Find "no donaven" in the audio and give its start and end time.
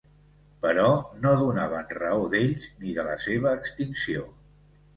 1.25-1.93